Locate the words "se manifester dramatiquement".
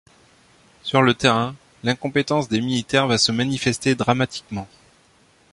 3.19-4.67